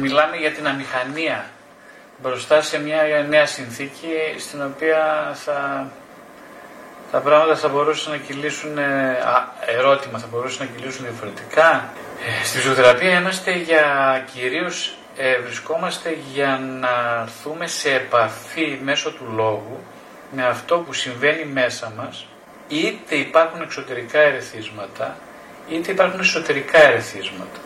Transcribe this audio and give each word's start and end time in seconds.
Μιλάμε 0.00 0.36
για 0.36 0.50
την 0.50 0.66
αμηχανία 0.66 1.44
μπροστά 2.22 2.62
σε 2.62 2.78
μια 2.80 3.26
νέα 3.28 3.46
συνθήκη 3.46 4.08
στην 4.38 4.62
οποία 4.62 5.30
θα, 5.44 5.90
τα 7.12 7.18
πράγματα 7.18 7.56
θα 7.56 7.68
μπορούσαν 7.68 8.12
να 8.12 8.18
κυλήσουν, 8.18 8.78
ε, 8.78 9.18
ερώτημα 9.66 10.18
θα 10.18 10.26
μπορούσαν 10.30 10.66
να 10.66 10.76
κυλήσουν 10.76 11.04
διαφορετικά. 11.04 11.92
Ε, 12.40 12.44
στη 12.44 12.56
φυσιοθεραπεία 12.56 13.18
είμαστε 13.18 13.52
για 13.52 13.84
κυρίως 14.34 14.94
ε, 15.16 15.38
βρισκόμαστε 15.38 16.18
για 16.32 16.60
να 16.80 17.22
έρθουμε 17.22 17.66
σε 17.66 17.94
επαφή 17.94 18.80
μέσω 18.82 19.10
του 19.10 19.24
λόγου 19.34 19.80
με 20.30 20.46
αυτό 20.46 20.76
που 20.76 20.92
συμβαίνει 20.92 21.44
μέσα 21.44 21.92
μας 21.96 22.26
είτε 22.68 23.14
υπάρχουν 23.14 23.62
εξωτερικά 23.62 24.18
ερεθίσματα 24.18 25.16
είτε 25.68 25.90
υπάρχουν 25.92 26.20
εσωτερικά 26.20 26.78
ερεθίσματα. 26.82 27.60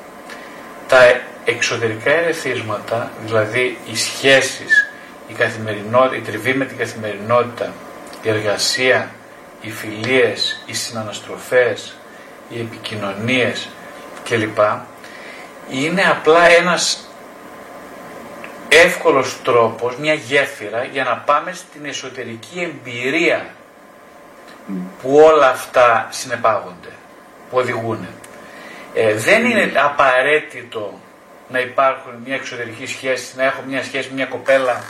Τα 0.89 0.97
εξωτερικά 1.45 2.11
ερεθίσματα, 2.11 3.11
δηλαδή 3.25 3.79
οι 3.91 3.97
σχέσεις, 3.97 4.91
η 5.29 5.33
καθημερινότητα, 5.33 6.17
η 6.17 6.21
τριβή 6.21 6.55
με 6.55 6.65
την 6.65 6.77
καθημερινότητα, 6.77 7.73
η 8.23 8.29
εργασία, 8.29 9.11
οι 9.61 9.71
φιλίες, 9.71 10.63
οι 10.67 10.75
συναναστροφές, 10.75 11.97
οι 12.49 12.61
επικοινωνίες 12.61 13.69
κλπ. 14.25 14.59
είναι 15.71 16.03
απλά 16.03 16.49
ένας 16.49 17.09
εύκολος 18.69 19.43
τρόπος, 19.43 19.97
μια 19.97 20.15
γέφυρα 20.15 20.85
για 20.85 21.05
να 21.05 21.17
πάμε 21.17 21.53
στην 21.53 21.85
εσωτερική 21.85 22.61
εμπειρία 22.61 23.47
που 25.03 25.17
όλα 25.17 25.49
αυτά 25.49 26.09
συνεπάγονται, 26.11 26.93
που 27.51 27.59
οδηγούν. 27.59 28.07
Ε, 28.95 29.15
δεν 29.15 29.45
είναι 29.45 29.73
απαραίτητο 29.77 31.01
να 31.49 31.59
υπάρχουν 31.61 32.13
μια 32.25 32.35
εξωτερική 32.35 32.87
σχέση, 32.87 33.37
να 33.37 33.45
έχω 33.45 33.63
μια 33.67 33.83
σχέση 33.83 34.09
με 34.09 34.15
μια 34.15 34.27
κοπέλα, 34.27 34.85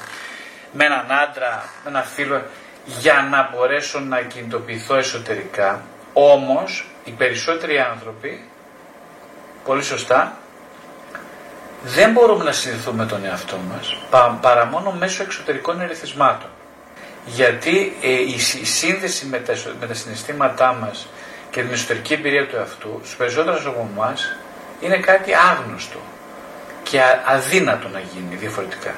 με 0.72 0.84
έναν 0.84 1.06
άντρα, 1.10 1.64
με 1.84 1.90
ένα 1.90 2.02
φίλο, 2.02 2.42
για 2.84 3.28
να 3.30 3.50
μπορέσω 3.52 4.00
να 4.00 4.20
κινητοποιηθώ 4.20 4.94
εσωτερικά. 4.94 5.82
Όμως, 6.12 6.86
οι 7.04 7.10
περισσότεροι 7.10 7.78
άνθρωποι, 7.78 8.48
πολύ 9.64 9.82
σωστά, 9.82 10.36
δεν 11.82 12.12
μπορούμε 12.12 12.44
να 12.44 12.52
συνδεθούμε 12.52 13.02
με 13.02 13.08
τον 13.08 13.24
εαυτό 13.24 13.56
μας 13.70 13.96
παρά 14.40 14.64
μόνο 14.64 14.92
μέσω 14.92 15.22
εξωτερικών 15.22 15.80
ερεθισμάτων. 15.80 16.48
Γιατί 17.26 17.96
ε, 18.02 18.10
η, 18.10 18.38
σύνδεση 18.64 19.26
με 19.26 19.38
τα, 19.38 19.54
με 19.80 19.86
τα 19.86 19.94
συναισθήματά 19.94 20.72
μας 20.74 21.08
και 21.50 21.62
την 21.62 21.72
εσωτερική 21.72 22.12
εμπειρία 22.12 22.46
του 22.46 22.56
εαυτού, 22.56 23.00
στους 23.02 23.16
περισσότερους 23.16 23.66
από 23.66 23.88
εμάς 23.94 24.36
είναι 24.80 24.96
κάτι 24.96 25.30
άγνωστο 25.34 25.98
και 26.94 27.02
αδύνατο 27.24 27.88
να 27.88 28.00
γίνει 28.00 28.36
διαφορετικά. 28.36 28.94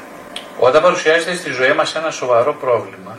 Όταν 0.58 0.82
παρουσιάζεται 0.82 1.34
στη 1.34 1.50
ζωή 1.50 1.72
μας 1.72 1.94
ένα 1.94 2.10
σοβαρό 2.10 2.54
πρόβλημα, 2.54 3.18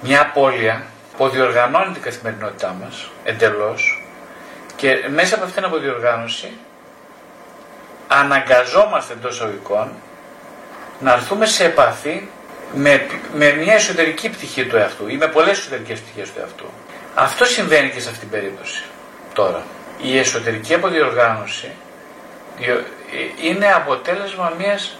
μια 0.00 0.20
απώλεια 0.20 0.84
αποδιοργανώνει 1.14 1.92
την 1.92 2.02
καθημερινότητά 2.02 2.76
μας 2.80 3.10
εντελώς 3.24 4.04
και 4.76 5.08
μέσα 5.08 5.34
από 5.34 5.44
αυτήν 5.44 5.62
την 5.62 5.72
αποδιοργάνωση 5.72 6.52
αναγκαζόμαστε 8.08 9.12
εντός 9.12 9.40
οικών 9.40 9.92
να 11.00 11.12
έρθουμε 11.12 11.46
σε 11.46 11.64
επαφή 11.64 12.28
με, 12.74 13.06
με 13.34 13.52
μια 13.52 13.74
εσωτερική 13.74 14.28
πτυχή 14.28 14.66
του 14.66 14.76
εαυτού 14.76 15.08
ή 15.08 15.16
με 15.16 15.26
πολλές 15.26 15.58
εσωτερικές 15.58 16.00
πτυχές 16.00 16.32
του 16.32 16.38
εαυτού. 16.40 16.66
Αυτό 17.14 17.44
συμβαίνει 17.44 17.90
και 17.90 18.00
σε 18.00 18.08
αυτήν 18.08 18.28
την 18.28 18.40
περίπτωση 18.40 18.82
τώρα. 19.32 19.62
Η 20.02 20.18
εσωτερική 20.18 20.74
αποδιοργάνωση 20.74 21.70
είναι 23.42 23.72
αποτέλεσμα 23.72 24.52
μιας 24.58 24.98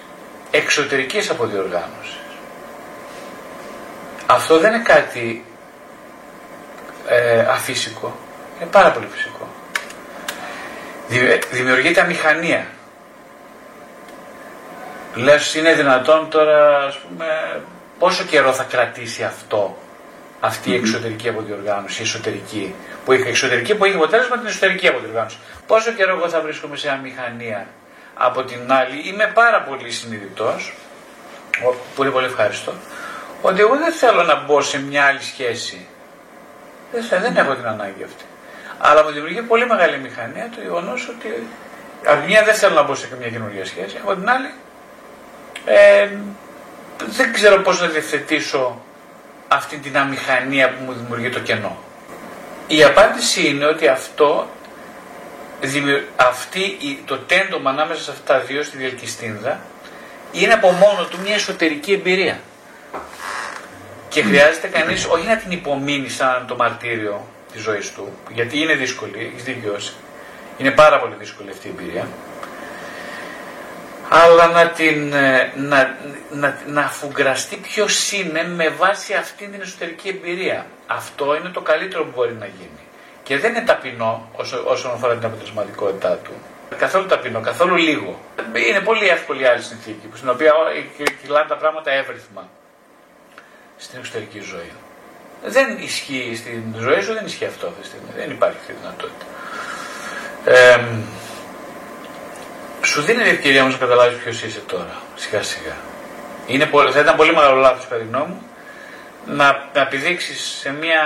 εξωτερικής 0.50 1.30
αποδιοργάνωσης. 1.30 2.18
Αυτό 4.26 4.58
δεν 4.58 4.72
είναι 4.72 4.82
κάτι 4.82 5.44
ε, 7.08 7.40
αφύσικο, 7.40 8.16
είναι 8.56 8.70
πάρα 8.70 8.90
πολύ 8.90 9.06
φυσικό. 9.06 9.48
Δημιουργείται 11.50 12.00
αμηχανία. 12.00 12.66
Λες 15.14 15.54
είναι 15.54 15.74
δυνατόν 15.74 16.30
τώρα, 16.30 16.84
ας 16.84 16.98
πούμε, 16.98 17.26
πόσο 17.98 18.24
καιρό 18.24 18.52
θα 18.52 18.62
κρατήσει 18.62 19.24
αυτό, 19.24 19.78
αυτή 20.40 20.70
η 20.70 20.74
εξωτερική 20.74 21.28
αποδιοργάνωση, 21.28 22.00
η 22.00 22.04
εσωτερική, 22.04 22.74
που 23.04 23.12
είχε 23.12 23.28
εξωτερική 23.28 23.74
που 23.74 23.84
είχε 23.84 23.96
αποτέλεσμα 23.96 24.38
την 24.38 24.46
εσωτερική 24.46 24.88
αποδιοργάνωση. 24.88 25.38
Πόσο 25.66 25.92
καιρό 25.92 26.16
εγώ 26.16 26.28
θα 26.28 26.40
βρίσκομαι 26.40 26.76
σε 26.76 26.90
αμηχανία 26.90 27.66
από 28.14 28.42
την 28.42 28.72
άλλη, 28.72 29.08
είμαι 29.08 29.30
πάρα 29.34 29.60
πολύ 29.62 29.90
συνειδητός, 29.90 30.74
που 31.94 32.02
είναι 32.02 32.12
πολύ 32.12 32.26
ευχαριστώ, 32.26 32.72
ότι 33.42 33.60
εγώ 33.60 33.76
δεν 33.76 33.92
θέλω 33.92 34.22
να 34.22 34.34
μπω 34.34 34.60
σε 34.62 34.80
μια 34.80 35.04
άλλη 35.04 35.22
σχέση. 35.22 35.86
Δεν, 36.92 37.02
θέλω, 37.02 37.22
δεν 37.22 37.36
έχω 37.36 37.54
την 37.54 37.66
ανάγκη 37.66 38.02
αυτή. 38.02 38.24
Αλλά 38.78 39.04
μου 39.04 39.10
δημιουργεί 39.10 39.42
πολύ 39.42 39.66
μεγάλη 39.66 39.98
μηχανία 39.98 40.50
το 40.54 40.60
γεγονός 40.60 41.08
ότι 41.08 41.46
από 42.06 42.26
μια 42.26 42.42
δεν 42.44 42.54
θέλω 42.54 42.74
να 42.74 42.82
μπω 42.82 42.94
σε 42.94 43.06
καμία 43.06 43.28
καινούργια 43.28 43.64
σχέση, 43.64 43.96
από 44.02 44.14
την 44.14 44.30
άλλη 44.30 44.50
ε, 45.64 46.08
δεν 47.06 47.32
ξέρω 47.32 47.62
πώς 47.62 47.80
να 47.80 47.86
διευθετήσω 47.86 48.80
αυτή 49.48 49.76
την 49.76 49.98
αμηχανία 49.98 50.70
που 50.70 50.84
μου 50.84 50.92
δημιουργεί 50.92 51.28
το 51.28 51.40
κενό. 51.40 51.78
Η 52.66 52.84
απάντηση 52.84 53.48
είναι 53.48 53.66
ότι 53.66 53.88
αυτό 53.88 54.48
αυτή, 56.16 56.78
το 57.04 57.18
τέντομα 57.18 57.70
ανάμεσα 57.70 58.02
σε 58.02 58.10
αυτά 58.10 58.34
τα 58.34 58.40
δύο 58.40 58.62
στη 58.62 58.76
διελκυστίνδα 58.76 59.60
είναι 60.32 60.52
από 60.52 60.70
μόνο 60.70 61.04
του 61.10 61.18
μια 61.24 61.34
εσωτερική 61.34 61.92
εμπειρία. 61.92 62.40
Και 64.08 64.22
χρειάζεται 64.22 64.66
κανείς 64.68 65.06
όχι 65.06 65.26
να 65.26 65.36
την 65.36 65.50
υπομείνει 65.50 66.08
σαν 66.08 66.44
το 66.46 66.56
μαρτύριο 66.56 67.26
της 67.52 67.62
ζωής 67.62 67.92
του, 67.92 68.12
γιατί 68.34 68.58
είναι 68.58 68.74
δύσκολη, 68.74 69.30
έχεις 69.32 69.44
δίκιο. 69.44 69.76
Είναι 70.58 70.70
πάρα 70.70 71.00
πολύ 71.00 71.14
δύσκολη 71.18 71.50
αυτή 71.50 71.66
η 71.66 71.74
εμπειρία 71.78 72.08
αλλά 74.12 74.46
να, 74.46 74.68
την, 74.68 75.12
ε, 75.12 75.52
να, 75.56 75.96
να, 76.30 76.58
να 76.66 76.80
αφουγκραστεί 76.80 77.56
ποιος 77.56 78.12
είναι 78.12 78.48
με 78.48 78.68
βάση 78.68 79.14
αυτή 79.14 79.46
την 79.46 79.60
εσωτερική 79.60 80.08
εμπειρία. 80.08 80.66
Αυτό 80.86 81.36
είναι 81.36 81.48
το 81.48 81.60
καλύτερο 81.60 82.04
που 82.04 82.10
μπορεί 82.14 82.32
να 82.32 82.46
γίνει. 82.46 82.89
Και 83.22 83.38
δεν 83.38 83.54
είναι 83.54 83.64
ταπεινό 83.64 84.28
όσο, 84.32 84.62
όσον 84.66 84.92
αφορά 84.92 85.14
την 85.14 85.26
αποτελεσματικότητά 85.26 86.16
του. 86.16 86.32
Καθόλου 86.78 87.06
ταπεινό, 87.06 87.40
καθόλου 87.40 87.76
λίγο. 87.76 88.20
Είναι 88.68 88.80
πολύ 88.80 89.08
εύκολη 89.08 89.46
άλλη 89.46 89.62
συνθήκη, 89.62 90.08
στην 90.14 90.28
οποία 90.28 90.52
κυλάνε 91.22 91.48
τα 91.48 91.56
πράγματα 91.56 91.90
εύρυθμα 91.90 92.48
στην 93.76 93.98
εξωτερική 93.98 94.40
ζωή. 94.40 94.72
Δεν 95.44 95.78
ισχύει 95.78 96.34
στην 96.36 96.62
ζωή 96.78 97.00
σου, 97.00 97.12
δεν 97.12 97.26
ισχύει 97.26 97.44
αυτό 97.44 97.66
αυτή 97.66 97.80
τη 97.80 97.86
στιγμή. 97.86 98.10
Δεν 98.16 98.30
υπάρχει 98.30 98.56
αυτή 98.60 98.72
η 98.72 98.76
δυνατότητα. 98.80 99.24
Ε, 100.44 100.80
σου 102.82 103.02
δίνει 103.02 103.22
την 103.22 103.32
ευκαιρία 103.32 103.60
όμως 103.60 103.72
να 103.74 103.80
καταλάβεις 103.80 104.18
ποιος 104.18 104.42
είσαι 104.42 104.60
τώρα, 104.66 104.96
σιγά 105.14 105.42
σιγά. 105.42 105.76
Είναι, 106.46 106.70
θα 106.92 107.00
ήταν 107.00 107.16
πολύ 107.16 107.34
μεγάλο 107.34 107.60
λάθος 107.60 107.86
κατά 107.86 108.00
τη 108.00 108.08
γνώμη 108.08 108.26
μου 108.26 108.42
να, 109.26 109.68
να 109.74 109.80
επιδείξεις 109.80 110.40
σε 110.60 110.72
μια, 110.72 111.02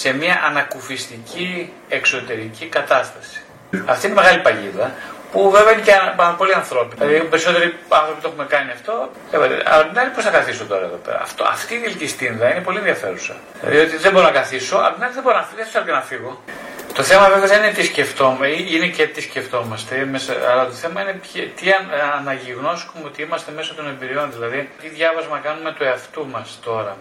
σε 0.00 0.12
μια 0.12 0.42
ανακουφιστική 0.48 1.72
εξωτερική 1.88 2.66
κατάσταση. 2.66 3.42
Αυτή 3.86 4.06
είναι 4.06 4.20
η 4.20 4.22
μεγάλη 4.22 4.40
παγίδα 4.40 4.94
που 5.32 5.50
βέβαια 5.50 5.72
είναι 5.72 5.82
και 5.82 5.92
πολύ 6.36 6.54
ανθρώπινη. 6.54 6.94
Δηλαδή, 7.00 7.26
οι 7.26 7.28
περισσότεροι 7.28 7.74
άνθρωποι 7.88 8.20
το 8.20 8.28
έχουμε 8.28 8.46
κάνει 8.48 8.70
αυτό. 8.70 9.10
Αλλά 9.32 9.46
την 9.88 9.98
άλλη, 9.98 10.10
πώς 10.10 10.24
θα 10.24 10.30
καθίσω 10.30 10.64
τώρα 10.64 10.84
εδώ 10.84 10.96
πέρα; 11.04 11.20
Αυτό, 11.22 11.44
αυτή 11.44 11.74
η 11.74 11.82
ελκυστίνδα 11.84 12.50
είναι 12.50 12.60
πολύ 12.60 12.78
ενδιαφέρουσα. 12.78 13.34
Δηλαδή, 13.62 13.96
δεν 13.96 14.12
μπορώ 14.12 14.24
να 14.24 14.30
καθίσω, 14.30 14.76
αλλά 14.76 14.92
την 14.92 15.02
άλλη 15.04 15.12
δεν 15.12 15.22
μπορώ 15.22 15.36
να 15.36 15.42
φύγω, 15.42 15.56
δεν 15.62 15.66
θέλω 15.72 15.84
και 15.84 15.92
να 15.92 16.00
φύγω. 16.00 16.42
Το 16.94 17.02
θέμα 17.02 17.28
βέβαια 17.28 17.46
δεν 17.46 17.62
είναι 17.62 17.72
τι 17.72 17.84
σκεφτόμαστε, 17.84 18.48
είναι 18.48 18.86
και 18.86 19.06
τι 19.06 19.20
σκεφτόμαστε, 19.20 20.08
αλλά 20.50 20.64
το 20.66 20.72
θέμα 20.72 21.00
είναι 21.00 21.20
τι 21.56 21.66
αναγυγνώσκουμε 22.18 23.04
ότι 23.06 23.22
είμαστε 23.22 23.52
μέσω 23.56 23.74
των 23.74 23.86
εμπειριών, 23.86 24.32
δηλαδή 24.32 24.70
τι 24.80 24.88
διάβασμα 24.88 25.38
κάνουμε 25.38 25.72
του 25.72 25.84
εαυτού 25.84 26.26
μας 26.28 26.58
τώρα. 26.64 26.96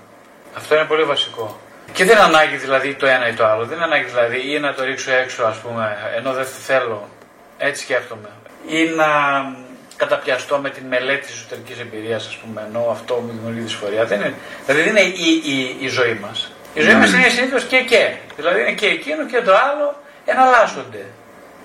Αυτό 0.57 0.75
είναι 0.75 0.83
πολύ 0.83 1.03
βασικό. 1.03 1.59
Και 1.93 2.05
δεν 2.05 2.17
ανάγκη 2.17 2.55
δηλαδή 2.55 2.93
το 2.93 3.05
ένα 3.07 3.27
ή 3.27 3.33
το 3.33 3.45
άλλο. 3.45 3.65
Δεν 3.65 3.81
ανάγκη 3.81 4.05
δηλαδή 4.05 4.53
ή 4.53 4.59
να 4.59 4.73
το 4.73 4.83
ρίξω 4.83 5.11
έξω, 5.11 5.43
ας 5.43 5.57
πούμε, 5.57 5.97
ενώ 6.15 6.33
δεν 6.33 6.45
θέλω. 6.45 7.09
Έτσι 7.57 7.83
σκέφτομαι. 7.83 8.29
Ή 8.67 8.83
να 8.83 9.05
καταπιαστώ 9.95 10.57
με 10.57 10.69
την 10.69 10.85
μελέτη 10.87 11.25
της 11.25 11.35
εσωτερικής 11.35 11.79
εμπειρίας, 11.79 12.27
ας 12.27 12.37
πούμε, 12.37 12.63
ενώ 12.67 12.87
αυτό 12.91 13.15
μου 13.15 13.31
δημιουργεί 13.31 13.59
δυσφορία. 13.59 14.05
Δεν 14.05 14.19
είναι, 14.19 14.33
δηλαδή 14.65 14.89
δεν 14.89 14.95
είναι 14.95 15.15
η, 15.15 15.41
η, 15.45 15.77
η 15.79 15.87
ζωή 15.87 16.19
μας. 16.21 16.51
Η 16.73 16.81
ζωή 16.81 16.95
μας 16.95 17.13
είναι 17.13 17.29
συνήθως 17.29 17.63
και 17.63 17.77
και. 17.77 18.15
Δηλαδή 18.35 18.59
είναι 18.61 18.71
και 18.71 18.85
εκείνο 18.85 19.25
και 19.25 19.41
το 19.41 19.51
άλλο 19.51 20.01
εναλλάσσονται. 20.25 21.05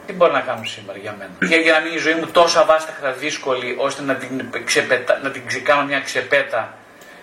Τι 0.07 0.13
μπορεί 0.13 0.33
να 0.33 0.41
κάνουν 0.41 0.67
σήμερα 0.67 0.99
για 0.99 1.15
μένα; 1.19 1.31
Για, 1.41 1.57
για 1.57 1.73
να 1.73 1.81
μην 1.81 1.93
η 1.95 1.99
ζωή 1.99 2.15
μου 2.15 2.27
τόσο 2.27 2.59
αβάσταχτα 2.59 3.13
δύσκολη 3.13 3.77
ώστε 3.79 4.03
να 4.03 4.15
την, 4.15 4.51
ξεπετα, 4.65 5.21
να 5.23 5.31
την 5.31 5.47
ξεκάνω 5.47 5.85
μια 5.85 6.01
ξεπέτα 6.01 6.75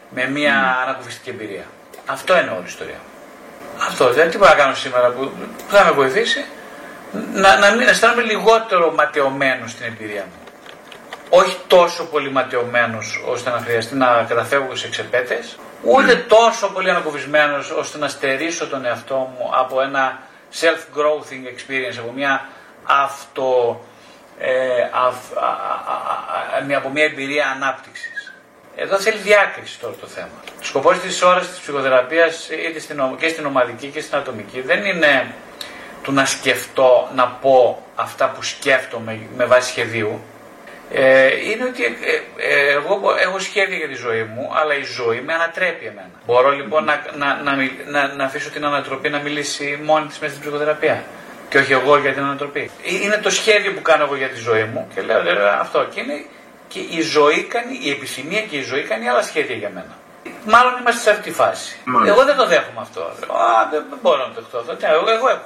με 0.09 0.29
μια 0.29 0.77
mm. 0.77 0.83
ανακουφιστική 0.83 1.29
εμπειρία. 1.29 1.65
Αυτό 2.05 2.37
είναι 2.37 2.49
όλη 2.49 2.61
η 2.61 2.67
ιστορία. 2.67 2.99
Αυτό. 3.87 4.09
Δηλαδή 4.09 4.29
τι 4.31 4.37
μπορώ 4.37 4.49
να 4.49 4.55
κάνω 4.57 4.73
σήμερα 4.73 5.09
που 5.09 5.31
θα 5.67 5.83
με 5.83 5.91
βοηθήσει 5.91 6.45
να, 7.33 7.57
να 7.57 7.71
μην 7.71 7.87
αισθάνομαι 7.87 8.21
λιγότερο 8.21 8.91
ματαιωμένος 8.91 9.71
στην 9.71 9.85
εμπειρία 9.85 10.21
μου. 10.21 10.37
Όχι 11.29 11.57
τόσο 11.67 12.05
πολύ 12.05 12.31
ματαιωμένος 12.31 13.23
ώστε 13.27 13.49
να 13.49 13.57
χρειαστεί 13.57 13.95
να 13.95 14.25
καταφεύγω 14.27 14.75
σε 14.75 14.89
ξεπέτε, 14.89 15.39
ούτε 15.81 16.15
τόσο 16.15 16.67
πολύ 16.67 16.89
ανακουφισμένος 16.89 17.71
ώστε 17.71 17.97
να 17.97 18.07
στερήσω 18.07 18.67
τον 18.67 18.85
εαυτό 18.85 19.15
μου 19.15 19.51
από 19.53 19.81
ένα 19.81 20.19
self-growing 20.59 21.45
experience, 21.47 21.97
από 21.99 22.11
μια 22.11 22.47
αυτο, 22.83 23.79
ε, 24.39 24.89
από 26.75 26.89
μια 26.89 27.03
εμπειρία 27.03 27.45
ανάπτυξης. 27.55 28.33
Εδώ 28.75 28.99
θέλει 28.99 29.17
διάκριση 29.17 29.79
τώρα 29.79 29.93
το 30.01 30.07
θέμα. 30.07 30.39
Ο 30.75 30.79
σκοπός 30.79 30.99
της 30.99 31.21
ώρας 31.21 31.49
της 31.49 31.59
ψυχοθεραπείας, 31.59 32.49
είτε 32.49 32.79
στην, 32.79 33.01
και 33.19 33.27
στην 33.27 33.45
ομαδική 33.45 33.87
και 33.87 34.01
στην 34.01 34.17
ατομική, 34.17 34.61
δεν 34.61 34.85
είναι 34.85 35.33
του 36.03 36.11
να 36.11 36.25
σκεφτώ, 36.25 37.09
να 37.15 37.27
πω 37.27 37.83
αυτά 37.95 38.29
που 38.29 38.43
σκέφτομαι 38.43 39.19
με 39.37 39.45
βάση 39.45 39.69
σχεδίου. 39.69 40.21
Ε, 40.91 41.27
είναι 41.49 41.63
ότι 41.63 41.83
ε, 41.83 41.89
ε, 42.37 42.71
εγώ 42.71 42.99
έχω 43.25 43.39
σχέδια 43.39 43.77
για 43.77 43.87
τη 43.87 43.93
ζωή 43.93 44.23
μου, 44.23 44.51
αλλά 44.61 44.77
η 44.77 44.83
ζωή 44.83 45.21
με 45.21 45.33
ανατρέπει 45.33 45.85
εμένα. 45.85 46.11
Μπορώ 46.25 46.51
λοιπόν 46.51 46.83
να, 46.83 47.03
να, 47.17 47.41
να, 47.43 47.55
να, 47.87 48.13
να 48.13 48.23
αφήσω 48.23 48.49
την 48.49 48.65
ανατροπή 48.65 49.09
να 49.09 49.19
μιλήσει 49.19 49.79
μόνη 49.83 50.07
της 50.07 50.19
μέσα 50.19 50.33
στην 50.33 50.41
ψυχοθεραπεία. 50.43 51.03
Και 51.49 51.57
όχι 51.57 51.71
εγώ 51.71 51.97
για 51.97 52.13
την 52.13 52.23
ανατροπή. 52.23 52.71
Ε, 52.85 52.95
είναι 53.03 53.17
το 53.17 53.29
σχέδιο 53.29 53.73
που 53.73 53.81
κάνω 53.81 54.03
εγώ 54.03 54.15
για 54.15 54.29
τη 54.29 54.39
ζωή 54.39 54.63
μου 54.63 54.87
και 54.95 55.01
λέω, 55.01 55.23
λέω 55.23 55.47
αυτό. 55.47 55.87
Και 55.93 55.99
είναι 55.99 56.25
και 56.67 56.79
η 56.79 57.01
ζωή 57.01 57.43
κάνει, 57.43 57.79
η 57.83 57.89
επιθυμία 57.89 58.41
και 58.41 58.57
η 58.57 58.61
ζωή 58.61 58.81
κάνει 58.81 59.09
άλλα 59.09 59.21
σχέδια 59.21 59.55
για 59.55 59.69
μένα. 59.69 60.01
Μάλλον 60.45 60.79
είμαστε 60.79 61.01
σε 61.01 61.09
αυτή 61.09 61.23
τη 61.23 61.31
φάση. 61.31 61.77
Εγώ 62.05 62.23
δεν 62.23 62.35
το 62.35 62.47
δέχομαι 62.47 62.81
αυτό. 62.81 63.01
Α, 63.01 63.67
δεν 63.71 63.85
μπορώ 64.01 64.27
να 64.27 64.33
το 64.33 64.41
δεχτώ 64.41 64.57
αυτό. 64.57 64.87
Εγώ, 64.87 65.09
εγώ 65.09 65.29
έχω. 65.29 65.43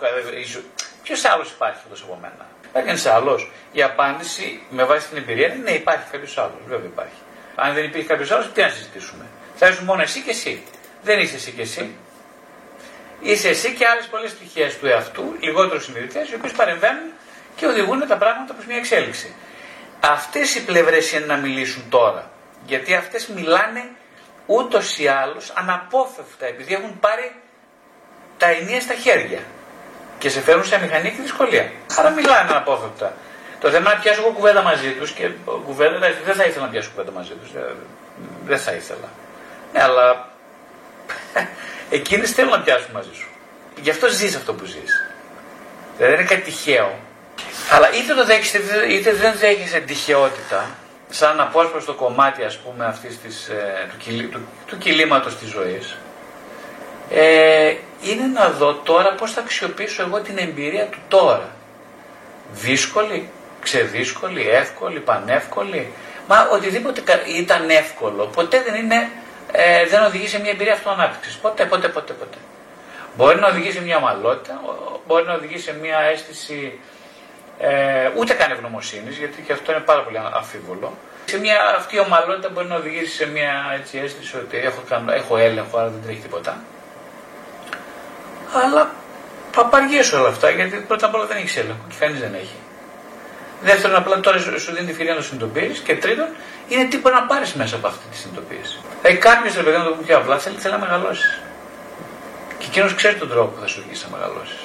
Ποιος 1.03 1.25
άλλος 1.25 1.51
υπάρχει 1.51 1.79
εκτό 1.85 2.03
από 2.03 2.17
μένα; 2.21 2.45
Υπάρχει 2.65 2.89
ένα 2.89 3.15
άλλος; 3.15 3.51
Η 3.71 3.83
απάντηση 3.83 4.61
με 4.69 4.83
βάση 4.83 5.07
την 5.07 5.17
εμπειρία 5.17 5.47
είναι 5.47 5.63
ναι, 5.63 5.71
υπάρχει 5.71 6.05
κάποιος 6.11 6.37
άλλος. 6.37 6.61
Βέβαια 6.67 6.85
υπάρχει. 6.85 7.21
Αν 7.55 7.73
δεν 7.73 7.83
υπήρχε 7.83 8.07
κάποιος 8.07 8.31
άλλος, 8.31 8.51
τι 8.53 8.61
να 8.61 8.69
συζητήσουμε; 8.69 9.25
Θα 9.55 9.67
ήσουν 9.67 9.85
μόνο 9.85 10.01
εσύ 10.01 10.21
και 10.21 10.29
εσύ. 10.29 10.63
Δεν 11.01 11.19
είσαι 11.19 11.35
εσύ 11.35 11.51
και 11.51 11.61
εσύ. 11.61 11.95
Είσαι 13.21 13.49
εσύ 13.49 13.73
και 13.73 13.87
άλλες 13.87 14.05
πολλές 14.05 14.31
πτυχές 14.31 14.77
του 14.77 14.87
εαυτού, 14.87 15.35
λιγότερο 15.39 15.79
συνειδητές, 15.79 16.29
οι 16.29 16.35
οποίες 16.35 16.51
παρεμβαίνουν 16.51 17.11
και 17.55 17.65
οδηγούν 17.65 18.07
τα 18.07 18.17
πράγματα 18.17 18.53
προς 18.53 18.65
μια 18.65 18.77
εξέλιξη. 18.77 19.35
Αυτές 19.99 20.55
οι 20.55 20.63
πλευρές 20.65 21.11
είναι 21.11 21.25
να 21.25 21.35
μιλήσουν 21.35 21.83
τώρα. 21.89 22.31
Γιατί 22.65 22.95
αυτές 22.95 23.27
μιλάνε 23.27 23.83
ούτως 24.47 24.97
ή 24.97 25.07
άλλως 25.07 25.51
αναπόφευκτα 25.55 26.45
επειδή 26.45 26.73
έχουν 26.73 26.99
πάρει 26.99 27.35
τα 28.37 28.47
ενία 28.47 28.81
στα 28.81 28.93
χέρια 28.93 29.39
και 30.17 30.29
σε 30.29 30.41
φέρνουν 30.41 30.65
σε 30.65 30.79
μηχανική 30.79 31.21
δυσκολία. 31.21 31.71
Άρα 31.95 32.09
μιλάνε 32.09 32.49
αναπόφευκτα. 32.49 33.13
Το 33.59 33.69
θέμα 33.69 33.89
είναι 33.89 33.93
να 33.93 33.99
πιάσω 34.01 34.21
εγώ 34.21 34.29
κουβέντα 34.29 34.61
μαζί 34.61 34.91
τους 34.91 35.11
και 35.11 35.29
κουβέντα 35.65 35.99
δεν 36.25 36.35
θα 36.35 36.43
ήθελα 36.43 36.65
να 36.65 36.71
πιάσω 36.71 36.89
κουβέντα 36.89 37.11
μαζί 37.11 37.33
τους. 37.33 37.49
Δεν 38.45 38.59
θα 38.59 38.71
ήθελα. 38.71 39.09
Ναι, 39.73 39.83
αλλά 39.83 40.29
εκείνες 41.89 42.31
θέλουν 42.31 42.51
να 42.51 42.59
πιάσουν 42.59 42.91
μαζί 42.93 43.13
σου. 43.13 43.27
Γι' 43.81 43.89
αυτό 43.89 44.07
ζεις 44.07 44.35
αυτό 44.35 44.53
που 44.53 44.65
ζεις. 44.65 45.03
Δηλαδή 45.97 46.13
δεν 46.15 46.19
είναι 46.19 46.29
κάτι 46.29 46.41
τυχαίο. 46.41 46.99
Αλλά 47.71 47.93
είτε 47.93 48.13
το 48.13 48.25
δέχεσαι 48.25 48.61
είτε 48.89 49.13
δεν 49.13 49.33
δέχεσαι 49.37 49.79
τυχαιότητα, 49.79 50.69
σαν 51.09 51.39
απόσπαστο 51.39 51.93
κομμάτι 51.93 52.43
ας 52.43 52.57
πούμε 52.57 52.85
αυτής 52.85 53.21
της, 53.21 53.47
ε, 53.47 53.87
του, 53.89 53.97
κυλί, 53.97 54.27
του, 54.27 54.39
του 54.67 54.77
κυλίματος 54.77 55.37
της 55.37 55.49
ζωής, 55.49 55.97
ε, 57.09 57.75
είναι 58.01 58.25
να 58.33 58.49
δω 58.49 58.73
τώρα 58.73 59.13
πώς 59.13 59.31
θα 59.31 59.41
αξιοποιήσω 59.41 60.01
εγώ 60.01 60.21
την 60.21 60.37
εμπειρία 60.37 60.85
του 60.85 60.99
τώρα. 61.07 61.49
Δύσκολη, 62.51 63.29
ξεδύσκολη, 63.61 64.49
εύκολη, 64.49 64.99
πανεύκολη. 64.99 65.93
Μα 66.27 66.47
οτιδήποτε 66.51 67.01
ήταν 67.37 67.69
εύκολο, 67.69 68.25
ποτέ 68.25 68.63
δεν 68.63 68.83
είναι, 68.83 69.09
ε, 69.51 69.85
δεν 69.85 70.03
οδηγεί 70.03 70.27
σε 70.27 70.39
μια 70.39 70.51
εμπειρία 70.51 70.73
αυτοανάπτυξης. 70.73 71.35
Ποτέ, 71.37 71.65
ποτέ, 71.65 71.87
ποτέ, 71.87 72.13
ποτέ. 72.13 72.37
Μπορεί 73.15 73.39
να 73.39 73.47
οδηγεί 73.47 73.71
σε 73.71 73.81
μια 73.81 73.97
ομαλότητα, 73.97 74.61
μπορεί 75.07 75.25
να 75.25 75.33
οδηγεί 75.33 75.57
σε 75.57 75.75
μια 75.81 75.99
αίσθηση 75.99 76.79
ε, 77.59 78.09
ούτε 78.15 78.33
καν 78.33 78.51
ευγνωμοσύνης, 78.51 79.17
γιατί 79.17 79.41
και 79.41 79.53
αυτό 79.53 79.71
είναι 79.71 79.81
πάρα 79.81 80.01
πολύ 80.03 80.17
αμφίβολο. 80.33 80.97
Σε 81.25 81.39
μια, 81.39 81.57
αυτή 81.77 81.95
η 81.95 81.99
ομαλότητα 81.99 82.49
μπορεί 82.49 82.67
να 82.67 82.75
οδηγήσει 82.75 83.15
σε 83.15 83.25
μια 83.27 83.53
έτσι, 83.79 83.97
αίσθηση 84.03 84.35
ότι 84.37 84.57
έχω, 84.57 84.81
κάνω, 84.89 85.11
έχω 85.11 85.37
έλεγχο, 85.37 85.77
άρα 85.77 85.87
δεν 85.89 86.01
τρέχει 86.03 86.19
τίποτα. 86.19 86.57
Αλλά 88.63 88.91
παπαριέ 89.55 90.01
όλα 90.13 90.27
αυτά, 90.27 90.49
γιατί 90.49 90.75
πρώτα 90.77 91.05
απ' 91.05 91.15
όλα 91.15 91.25
δεν 91.25 91.37
έχεις 91.37 91.57
έλεγχο 91.57 91.85
και 91.89 91.95
κανείς 91.99 92.19
δεν 92.19 92.33
έχει. 92.33 92.55
Δεύτερον, 93.61 93.95
απλά 93.95 94.19
τώρα 94.19 94.37
σου 94.39 94.71
δίνει 94.73 94.85
τη 94.85 94.91
ευκαιρία 94.91 95.13
να 95.13 95.19
το 95.19 95.25
συνειδητοποιήσει. 95.25 95.81
Και 95.81 95.95
τρίτον, 95.95 96.27
είναι 96.67 96.85
τίποτα 96.85 97.15
να 97.19 97.25
πάρεις 97.25 97.53
μέσα 97.53 97.75
από 97.75 97.87
αυτή 97.87 98.05
τη 98.11 98.17
συνειδητοποίηση. 98.17 98.77
Δηλαδή, 99.01 99.17
κάποιος 99.17 99.55
ρε 99.55 99.63
παιδί 99.63 99.77
να 99.77 99.83
το 99.83 99.91
πει 99.91 100.03
πιο 100.03 100.17
απλά, 100.17 100.37
θέλει, 100.37 100.55
θέλει 100.57 100.73
να 100.73 100.79
μεγαλώσεις. 100.79 101.39
Και 102.57 102.65
εκείνος 102.67 102.93
ξέρει 102.93 103.15
τον 103.15 103.29
τρόπο 103.29 103.47
που 103.47 103.61
θα 103.61 103.67
σου 103.67 103.83
βγει 103.87 104.01
να 104.03 104.17
μεγαλώσεις. 104.17 104.59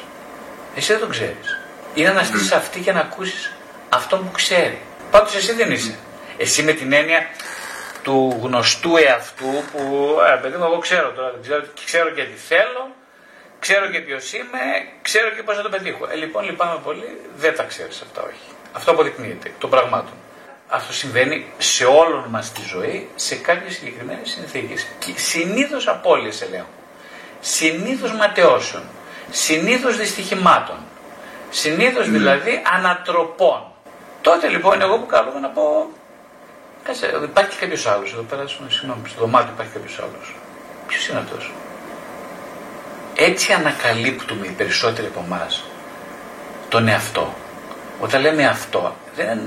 Εσύ 0.77 0.93
δεν 0.93 1.01
τον 1.01 1.11
ξέρεις 1.11 1.62
είναι 1.95 2.11
να 2.11 2.23
στήσεις 2.23 2.53
αυτή 2.53 2.81
και 2.81 2.93
να 2.93 3.01
ακούσεις 3.01 3.53
αυτό 3.89 4.17
που 4.17 4.31
ξέρει. 4.31 4.81
Πάντως 5.11 5.35
εσύ 5.35 5.53
δεν 5.53 5.71
είσαι. 5.71 5.99
Εσύ 6.37 6.63
με 6.63 6.73
την 6.73 6.93
έννοια 6.93 7.27
του 8.03 8.41
γνωστού 8.43 8.97
εαυτού 8.97 9.65
που, 9.73 10.17
ε, 10.35 10.37
παιδί 10.37 10.57
μου, 10.57 10.65
εγώ 10.65 10.79
ξέρω 10.79 11.11
τώρα, 11.11 11.33
ξέρω, 11.43 11.65
ξέρω 11.85 12.11
και 12.11 12.25
τι 12.25 12.39
θέλω, 12.39 12.95
ξέρω 13.59 13.87
και 13.91 14.01
ποιος 14.01 14.33
είμαι, 14.33 14.61
ξέρω 15.03 15.31
και 15.31 15.43
πώς 15.43 15.57
θα 15.57 15.63
το 15.63 15.69
πετύχω. 15.69 16.09
Ε, 16.13 16.15
λοιπόν, 16.15 16.45
λυπάμαι 16.45 16.81
πολύ, 16.85 17.21
δεν 17.37 17.57
τα 17.57 17.63
ξέρεις 17.63 18.01
αυτά, 18.01 18.23
όχι. 18.23 18.47
Αυτό 18.73 18.91
αποδεικνύεται 18.91 19.53
των 19.59 19.71
πραγμάτων. 19.71 20.13
Αυτό 20.69 20.93
συμβαίνει 20.93 21.53
σε 21.59 21.85
όλον 21.85 22.25
μας 22.29 22.53
τη 22.53 22.61
ζωή, 22.67 23.09
σε 23.15 23.35
κάποιες 23.35 23.75
συγκεκριμένες 23.75 24.31
συνθήκες. 24.31 24.87
Συνήθως 25.15 25.89
απώλειες 25.89 26.43
ελέγχου. 26.43 26.67
Συνήθως 27.41 28.13
ματαιώσεων. 28.13 28.83
Συνήθως 29.31 29.97
δυστυχημάτων. 29.97 30.77
Συνήθως 31.53 32.07
ναι. 32.07 32.19
δηλαδή 32.19 32.63
ανατροπών. 32.77 33.63
Τότε 34.21 34.49
λοιπόν 34.49 34.81
εγώ 34.81 34.99
που 34.99 35.07
καλούμε 35.07 35.41
να 35.41 35.49
πω 35.49 35.91
Κάτσε, 36.85 37.11
υπάρχει 37.25 37.59
κάποιος 37.59 37.87
άλλος 37.87 38.13
εδώ 38.13 38.23
πέρα, 38.23 38.45
συγγνώμη, 38.69 39.09
στο 39.09 39.21
δωμάτιο 39.21 39.53
υπάρχει 39.55 39.73
κάποιος 39.73 39.99
άλλος. 39.99 40.37
Ποιος 40.87 41.09
είναι 41.09 41.19
αυτός; 41.19 41.53
Έτσι 43.17 43.53
ανακαλύπτουμε 43.53 44.47
οι 44.47 44.51
περισσότεροι 44.51 45.07
από 45.07 45.23
εμάς 45.27 45.65
τον 46.69 46.89
εαυτό. 46.89 47.35
Όταν 48.01 48.21
λέμε 48.21 48.47
αυτό, 48.47 48.95
δεν 49.17 49.39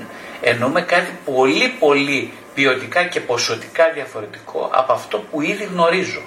εννοούμε 0.42 0.82
κάτι 0.82 1.18
πολύ 1.26 1.70
πολύ 1.80 2.34
ποιοτικά 2.54 3.04
και 3.04 3.20
ποσοτικά 3.20 3.92
διαφορετικό 3.94 4.70
από 4.74 4.94
αυτό 4.94 5.18
που 5.18 5.42
ήδη 5.42 5.64
γνωρίζω. 5.64 6.22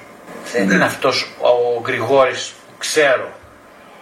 Δεν 0.52 0.66
ναι. 0.66 0.74
είναι 0.74 0.84
αυτός 0.84 1.30
ο 1.40 1.80
Γρηγόρης 1.86 2.48
που 2.48 2.74
ξέρω 2.78 3.28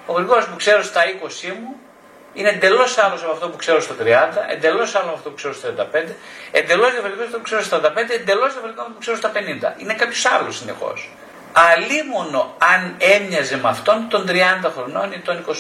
ο 0.07 0.13
Γρηγόρη 0.13 0.45
που 0.45 0.57
ξέρω 0.57 0.83
στα 0.83 1.01
20 1.05 1.53
μου 1.61 1.77
είναι 2.35 2.49
εντελώς 2.49 2.99
άλλος 2.99 3.23
από 3.23 3.33
αυτό 3.33 3.49
που 3.49 3.57
ξέρω 3.57 3.81
στα 3.81 3.95
30, 3.95 4.05
εντελώς 4.49 4.95
άλλος 4.95 5.09
από 5.09 5.17
αυτό 5.17 5.29
που 5.29 5.35
ξέρω 5.35 5.55
στα 5.55 5.69
35, 5.69 6.15
εντελώς 6.51 6.91
διαφορετικός 6.91 7.27
από 7.27 7.37
αυτό 7.37 7.37
που 7.37 7.43
ξέρω 7.43 7.63
στα 7.63 7.79
45, 7.81 8.11
εντελώς 8.21 8.53
διαφορετικός 8.53 8.71
από 8.71 8.81
αυτό 8.81 8.93
που 8.93 8.99
ξέρω 8.99 9.17
στα 9.17 9.33
50. 9.77 9.81
Είναι 9.81 9.95
κάποιος 9.95 10.27
άλλος 10.27 10.57
συνεχώς. 10.57 11.11
Αλίμονο 11.53 12.55
αν 12.73 12.95
έμοιαζε 12.99 13.57
με 13.57 13.69
αυτόν 13.69 14.09
των 14.09 14.27
30 14.29 14.71
χρονών 14.75 15.13
ή 15.13 15.19
των 15.19 15.45
25. 15.49 15.53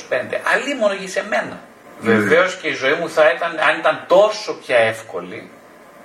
Αλίμονο 0.53 0.95
για 0.95 1.09
σε 1.09 1.25
μένα. 1.29 1.61
Mm. 1.61 1.99
Βεβαίως 2.01 2.55
και 2.55 2.69
η 2.69 2.73
ζωή 2.73 2.93
μου 2.93 3.09
θα 3.11 3.31
ήταν, 3.31 3.51
αν 3.69 3.79
ήταν 3.79 4.05
τόσο 4.07 4.55
πια 4.55 4.77
εύκολη 4.77 5.51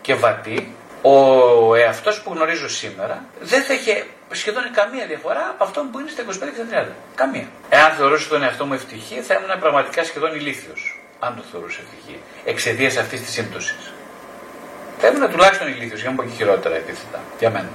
και 0.01 0.15
βατή, 0.15 0.75
ο 1.01 1.75
εαυτός 1.75 2.21
που 2.21 2.33
γνωρίζω 2.33 2.69
σήμερα 2.69 3.23
δεν 3.41 3.63
θα 3.63 3.73
είχε 3.73 4.05
σχεδόν 4.31 4.63
καμία 4.71 5.05
διαφορά 5.05 5.47
από 5.49 5.63
αυτό 5.63 5.87
που 5.91 5.99
είναι 5.99 6.09
στα 6.09 6.23
25 6.23 6.25
και 6.25 6.61
στα 6.67 6.83
30. 6.83 6.95
Καμία. 7.15 7.47
Εάν 7.69 7.91
θεωρούσα 7.91 8.29
τον 8.29 8.43
εαυτό 8.43 8.65
μου 8.65 8.73
ευτυχή, 8.73 9.21
θα 9.21 9.33
ήμουν 9.33 9.59
πραγματικά 9.59 10.03
σχεδόν 10.03 10.35
ηλίθιος. 10.35 10.99
Αν 11.19 11.35
το 11.35 11.43
θεωρούσα 11.51 11.79
ευτυχή. 11.81 12.19
Εξαιτίας 12.45 12.97
αυτής 12.97 13.21
της 13.21 13.31
σύμπτωσης. 13.31 13.93
Θα 14.97 15.07
ήμουν 15.07 15.29
τουλάχιστον 15.31 15.67
ηλίθιος, 15.67 16.01
για 16.01 16.09
να 16.09 16.15
πω 16.15 16.23
και 16.23 16.29
χειρότερα 16.29 16.75
επίθετα. 16.75 17.19
Για 17.39 17.49
μένα. 17.49 17.69